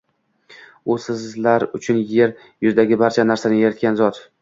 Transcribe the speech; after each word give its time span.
U 0.93 0.95
sizlar 1.03 1.67
uchun 1.81 2.01
yer 2.15 2.35
yuzidagi 2.67 3.01
barcha 3.07 3.31
narsani 3.33 3.65
yaratgan 3.65 4.05
zot. 4.05 4.25